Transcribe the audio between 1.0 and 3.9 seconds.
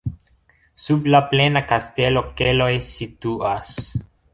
la plena kastelo keloj situas.